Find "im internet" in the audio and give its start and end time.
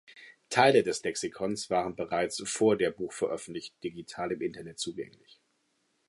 4.31-4.79